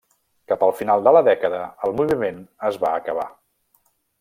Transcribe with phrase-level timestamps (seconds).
[0.51, 3.29] Cap al final de la dècada, el moviment es va acabar.